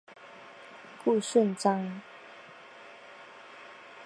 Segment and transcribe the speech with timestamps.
[1.03, 2.01] 顾顺章。